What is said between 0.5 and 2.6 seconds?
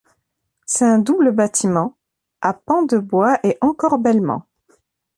C'est un double bâtiment à